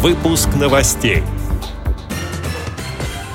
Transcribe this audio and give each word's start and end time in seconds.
Выпуск 0.00 0.50
новостей. 0.54 1.24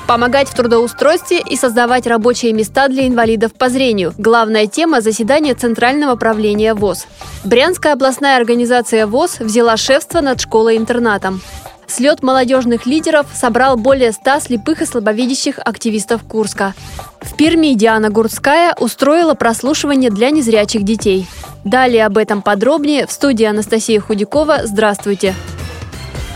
Помогать 0.08 0.48
в 0.48 0.54
трудоустройстве 0.54 1.40
и 1.40 1.56
создавать 1.56 2.06
рабочие 2.06 2.54
места 2.54 2.88
для 2.88 3.06
инвалидов 3.06 3.52
по 3.52 3.68
зрению. 3.68 4.14
Главная 4.16 4.66
тема 4.66 5.02
заседания 5.02 5.54
Центрального 5.54 6.16
правления 6.16 6.72
ВОЗ. 6.72 7.06
Брянская 7.44 7.92
областная 7.92 8.38
организация 8.38 9.06
ВОЗ 9.06 9.40
взяла 9.40 9.76
шефство 9.76 10.22
над 10.22 10.40
школой-интернатом. 10.40 11.42
Слет 11.86 12.22
молодежных 12.22 12.86
лидеров 12.86 13.26
собрал 13.34 13.76
более 13.76 14.12
100 14.12 14.40
слепых 14.40 14.80
и 14.80 14.86
слабовидящих 14.86 15.58
активистов 15.62 16.22
Курска. 16.22 16.72
В 17.20 17.36
Перми 17.36 17.74
Диана 17.74 18.08
Гурцкая 18.08 18.74
устроила 18.80 19.34
прослушивание 19.34 20.08
для 20.08 20.30
незрячих 20.30 20.82
детей. 20.82 21.26
Далее 21.62 22.06
об 22.06 22.16
этом 22.16 22.40
подробнее 22.40 23.06
в 23.06 23.12
студии 23.12 23.44
Анастасия 23.44 24.00
Худякова. 24.00 24.60
Здравствуйте! 24.64 25.34
Здравствуйте! 25.34 25.53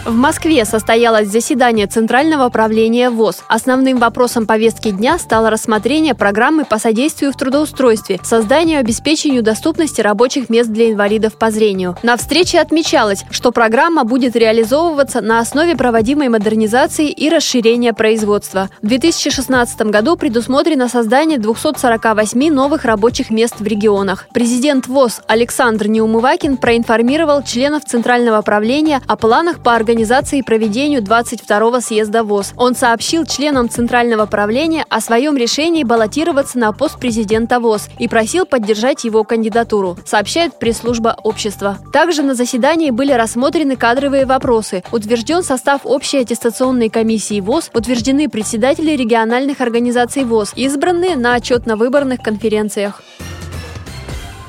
В 0.09 0.14
Москве 0.14 0.64
состоялось 0.64 1.28
заседание 1.28 1.87
Центрального 1.87 2.48
правления 2.48 3.10
ВОЗ. 3.10 3.45
Основным 3.46 3.98
вопросом 3.98 4.46
повестки 4.46 4.91
дня 4.91 5.19
стало 5.19 5.51
рассмотрение 5.51 6.15
программы 6.15 6.65
по 6.65 6.78
содействию 6.78 7.30
в 7.30 7.37
трудоустройстве, 7.37 8.18
созданию 8.23 8.79
и 8.79 8.80
обеспечению 8.80 9.42
доступности 9.42 10.01
рабочих 10.01 10.48
мест 10.48 10.70
для 10.70 10.91
инвалидов 10.91 11.37
по 11.37 11.51
зрению. 11.51 11.95
На 12.02 12.16
встрече 12.16 12.59
отмечалось, 12.59 13.27
что 13.30 13.52
программа 13.52 14.05
будет 14.05 14.34
реализовываться 14.34 15.20
на 15.20 15.41
основе 15.41 15.77
проводимой 15.77 16.30
модернизации 16.30 17.10
и 17.10 17.29
расширения 17.29 17.93
производства. 17.93 18.70
В 18.80 18.87
2016 18.87 19.79
году 19.90 20.16
предусмотрено 20.16 20.88
создание 20.88 21.37
248 21.37 22.51
новых 22.51 22.87
рабочих 22.87 23.29
мест 23.29 23.56
в 23.59 23.66
регионах. 23.66 24.27
Президент 24.32 24.87
ВОЗ 24.87 25.20
Александр 25.27 25.87
Неумывакин 25.88 26.56
проинформировал 26.56 27.43
членов 27.43 27.84
Центрального 27.84 28.40
правления 28.40 29.02
о 29.06 29.16
планах 29.18 29.62
по 29.62 29.74
организации 29.74 29.98
организации 29.98 30.38
и 30.38 30.43
проведению 30.43 31.02
22-го 31.02 31.80
съезда 31.80 32.23
ВОЗ. 32.23 32.52
Он 32.57 32.77
сообщил 32.77 33.24
членам 33.27 33.68
Центрального 33.68 34.27
правления 34.27 34.85
о 34.88 35.01
своем 35.01 35.37
решении 35.37 35.82
баллотироваться 35.82 36.57
на 36.57 36.73
пост 36.73 37.01
президента 37.01 37.59
ВОЗ 37.59 37.88
и 37.99 38.07
просил 38.07 38.46
поддержать 38.46 39.02
его 39.02 39.24
кандидатуру, 39.24 39.96
сообщает 40.07 40.57
пресс-служба 40.57 41.16
общества. 41.24 41.79
Также 41.93 42.23
на 42.23 42.35
заседании 42.35 42.93
были 42.93 43.10
рассмотрены 43.10 43.74
кадровые 43.74 44.24
вопросы, 44.24 44.85
утвержден 44.93 45.43
состав 45.43 45.80
общей 45.82 46.18
аттестационной 46.18 46.90
комиссии 46.90 47.40
ВОЗ, 47.40 47.73
утверждены 47.74 48.29
председатели 48.29 48.93
региональных 48.93 49.60
организаций 49.60 50.23
ВОЗ, 50.23 50.52
избранные 50.55 51.16
на 51.16 51.35
отчетно-выборных 51.35 52.23
конференциях. 52.23 53.02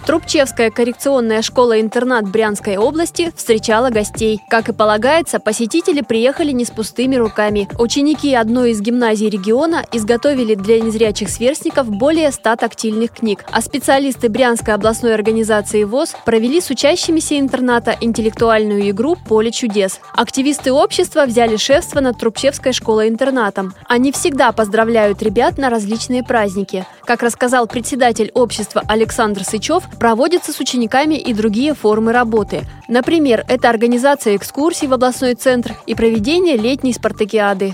Трубчевская 0.10 0.72
коррекционная 0.72 1.44
школа-интернат 1.44 2.28
Брянской 2.32 2.78
области 2.78 3.32
встречала 3.36 3.92
гостей. 3.92 4.42
Как 4.50 4.68
и 4.68 4.74
полагается, 4.74 5.40
посетители 5.40 6.02
приехали 6.02 6.52
не 6.52 6.66
с 6.66 6.72
пустыми 6.72 7.16
руками. 7.16 7.70
Ученики 7.78 8.34
одной 8.34 8.72
из 8.72 8.82
гимназий 8.82 9.30
региона 9.30 9.86
изготовили 9.92 10.56
для 10.56 10.80
незрячих 10.80 11.30
сверстников 11.30 11.92
более 11.92 12.32
100 12.32 12.56
тактильных 12.56 13.12
книг, 13.12 13.46
а 13.52 13.62
специалисты 13.62 14.30
Брянской 14.30 14.74
областной 14.74 15.14
организации 15.14 15.84
ВОЗ 15.84 16.16
провели 16.26 16.60
с 16.60 16.72
учащимися 16.72 17.38
интерната 17.38 17.96
интеллектуальную 18.02 18.90
игру 18.90 19.16
«Поле 19.16 19.52
чудес». 19.52 20.00
Активисты 20.16 20.74
общества 20.74 21.28
взяли 21.28 21.56
шефство 21.56 22.00
над 22.00 22.18
Трубчевской 22.18 22.74
школой-интернатом. 22.74 23.76
Они 23.88 24.12
всегда 24.12 24.54
поздравляют 24.54 25.22
ребят 25.22 25.60
на 25.60 25.70
различные 25.70 26.24
праздники. 26.24 26.88
Как 27.10 27.24
рассказал 27.24 27.66
председатель 27.66 28.30
общества 28.36 28.84
Александр 28.88 29.42
Сычев, 29.42 29.82
проводятся 30.00 30.52
с 30.52 30.60
учениками 30.60 31.16
и 31.16 31.34
другие 31.34 31.74
формы 31.74 32.14
работы. 32.14 32.60
Например, 32.88 33.42
это 33.50 33.68
организация 33.68 34.36
экскурсий 34.36 34.88
в 34.88 34.94
областной 34.94 35.34
центр 35.34 35.72
и 35.88 35.96
проведение 35.96 36.56
летней 36.56 36.94
спартакиады. 36.94 37.72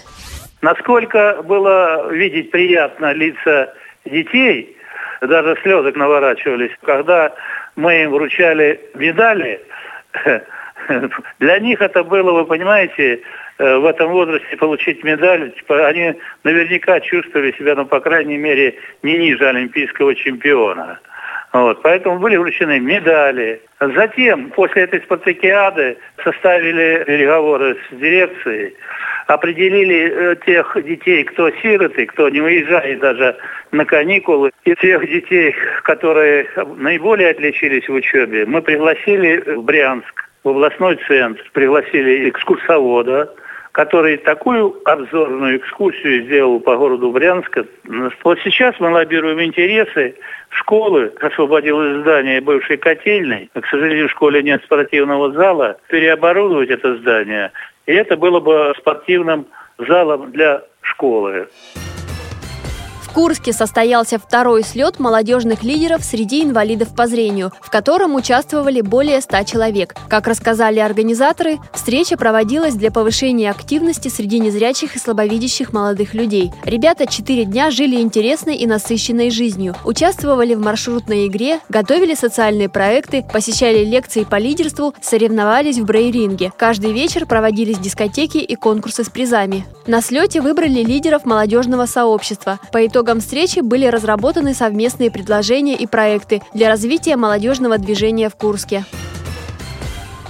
Насколько 0.61 1.43
было 1.43 2.09
видеть 2.13 2.49
приятно 2.49 3.11
лица 3.11 3.73
детей, 4.05 4.77
даже 5.19 5.57
слезы 5.63 5.91
наворачивались, 5.91 6.71
когда 6.83 7.33
мы 7.75 8.03
им 8.03 8.11
вручали 8.11 8.79
медали, 8.93 9.59
для 11.39 11.59
них 11.59 11.81
это 11.81 12.05
было, 12.05 12.31
вы 12.31 12.45
понимаете, 12.45 13.19
в 13.57 13.85
этом 13.85 14.11
возрасте 14.11 14.57
получить 14.57 15.03
медаль, 15.03 15.51
типа, 15.51 15.87
они 15.87 16.15
наверняка 16.43 16.99
чувствовали 16.99 17.53
себя, 17.53 17.75
ну, 17.75 17.85
по 17.85 17.99
крайней 18.01 18.37
мере, 18.37 18.75
не 19.01 19.17
ниже 19.17 19.47
олимпийского 19.47 20.13
чемпиона. 20.15 20.99
Вот, 21.53 21.81
поэтому 21.83 22.19
были 22.19 22.35
вручены 22.35 22.81
медали. 22.81 23.61
Затем, 23.79 24.49
после 24.49 24.83
этой 24.83 24.99
спартакиады, 24.99 25.97
составили 26.21 27.05
переговоры 27.05 27.77
с 27.89 27.95
дирекцией, 27.95 28.75
определили 29.27 30.11
э, 30.11 30.35
тех 30.45 30.75
детей, 30.83 31.23
кто 31.23 31.49
сироты, 31.61 32.07
кто 32.07 32.27
не 32.27 32.41
уезжает 32.41 32.99
даже 32.99 33.37
на 33.71 33.85
каникулы, 33.85 34.51
и 34.65 34.75
тех 34.75 35.07
детей, 35.09 35.55
которые 35.83 36.49
наиболее 36.75 37.29
отличились 37.29 37.87
в 37.87 37.93
учебе, 37.93 38.45
мы 38.45 38.61
пригласили 38.61 39.37
в 39.55 39.63
Брянск, 39.63 40.29
в 40.43 40.49
областной 40.49 40.99
центр, 41.07 41.41
пригласили 41.53 42.29
экскурсовода, 42.29 43.33
который 43.75 44.15
такую 44.15 44.73
обзорную 44.85 45.57
экскурсию 45.57 46.23
сделал 46.23 46.61
по 46.61 46.77
городу 46.77 47.11
Брянска. 47.11 47.65
Вот 48.23 48.39
сейчас 48.41 48.73
мы 48.79 48.89
лоббируем 48.89 49.43
интересы 49.43 50.15
школы, 50.47 51.11
освободилось 51.19 51.99
здание 51.99 52.39
бывшей 52.39 52.77
котельной. 52.77 53.49
К 53.53 53.67
сожалению, 53.67 54.07
в 54.07 54.11
школе 54.11 54.41
нет 54.43 54.63
спортивного 54.63 55.33
зала. 55.33 55.75
Переоборудовать 55.89 56.69
это 56.69 56.95
здание. 56.99 57.51
И 57.85 57.91
это 57.91 58.15
было 58.15 58.39
бы 58.39 58.73
спортивным 58.77 59.45
залом 59.77 60.31
для 60.31 60.61
школы. 60.81 61.49
Курске 63.15 63.53
состоялся 63.53 64.19
второй 64.19 64.61
слет 64.61 64.99
молодежных 64.99 65.63
лидеров 65.63 66.03
среди 66.03 66.43
инвалидов 66.43 66.89
по 66.93 67.07
зрению, 67.07 67.53
в 67.61 67.69
котором 67.69 68.13
участвовали 68.13 68.81
более 68.81 69.21
100 69.21 69.43
человек. 69.43 69.95
Как 70.09 70.27
рассказали 70.27 70.79
организаторы, 70.79 71.59
встреча 71.71 72.17
проводилась 72.17 72.75
для 72.75 72.91
повышения 72.91 73.49
активности 73.49 74.09
среди 74.09 74.39
незрячих 74.39 74.97
и 74.97 74.99
слабовидящих 74.99 75.71
молодых 75.71 76.13
людей. 76.13 76.51
Ребята 76.65 77.07
четыре 77.07 77.45
дня 77.45 77.71
жили 77.71 78.01
интересной 78.01 78.57
и 78.57 78.67
насыщенной 78.67 79.31
жизнью, 79.31 79.75
участвовали 79.85 80.53
в 80.53 80.59
маршрутной 80.59 81.27
игре, 81.27 81.61
готовили 81.69 82.15
социальные 82.15 82.67
проекты, 82.67 83.23
посещали 83.31 83.85
лекции 83.85 84.25
по 84.25 84.35
лидерству, 84.35 84.93
соревновались 85.01 85.77
в 85.77 85.85
брейринге. 85.85 86.51
Каждый 86.57 86.91
вечер 86.91 87.25
проводились 87.25 87.79
дискотеки 87.79 88.39
и 88.39 88.55
конкурсы 88.55 89.05
с 89.05 89.09
призами. 89.09 89.65
На 89.87 90.01
слете 90.01 90.41
выбрали 90.41 90.83
лидеров 90.83 91.23
молодежного 91.23 91.85
сообщества. 91.85 92.59
По 92.73 92.85
итогам 92.85 93.04
итогам 93.05 93.19
встречи 93.19 93.59
были 93.59 93.85
разработаны 93.85 94.55
совместные 94.55 95.11
предложения 95.11 95.75
и 95.75 95.85
проекты 95.85 96.41
для 96.55 96.69
развития 96.69 97.17
молодежного 97.17 97.77
движения 97.77 98.29
в 98.29 98.35
Курске. 98.35 98.83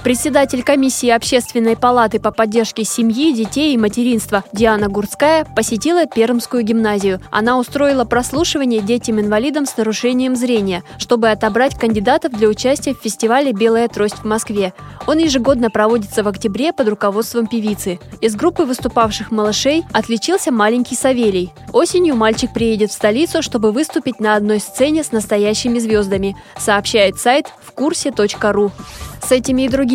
Председатель 0.06 0.62
комиссии 0.62 1.08
Общественной 1.08 1.76
палаты 1.76 2.20
по 2.20 2.30
поддержке 2.30 2.84
семьи, 2.84 3.32
детей 3.32 3.74
и 3.74 3.76
материнства 3.76 4.44
Диана 4.52 4.86
Гурская 4.86 5.44
посетила 5.56 6.06
Пермскую 6.06 6.62
гимназию. 6.62 7.20
Она 7.32 7.58
устроила 7.58 8.04
прослушивание 8.04 8.80
детям-инвалидам 8.80 9.66
с 9.66 9.76
нарушением 9.76 10.36
зрения, 10.36 10.84
чтобы 10.98 11.28
отобрать 11.28 11.76
кандидатов 11.76 12.34
для 12.34 12.46
участия 12.46 12.94
в 12.94 13.02
фестивале 13.02 13.50
«Белая 13.50 13.88
трость» 13.88 14.18
в 14.18 14.24
Москве. 14.24 14.74
Он 15.08 15.18
ежегодно 15.18 15.70
проводится 15.70 16.22
в 16.22 16.28
октябре 16.28 16.72
под 16.72 16.88
руководством 16.88 17.48
певицы. 17.48 17.98
Из 18.20 18.36
группы 18.36 18.62
выступавших 18.62 19.32
малышей 19.32 19.82
отличился 19.92 20.52
маленький 20.52 20.94
Савелий. 20.94 21.52
Осенью 21.72 22.14
мальчик 22.14 22.52
приедет 22.52 22.92
в 22.92 22.94
столицу, 22.94 23.42
чтобы 23.42 23.72
выступить 23.72 24.20
на 24.20 24.36
одной 24.36 24.60
сцене 24.60 25.02
с 25.02 25.10
настоящими 25.10 25.80
звездами, 25.80 26.36
сообщает 26.56 27.18
сайт 27.18 27.46
вкурсе.ру. 27.60 28.70
С 29.26 29.32
этими 29.32 29.62
и 29.62 29.68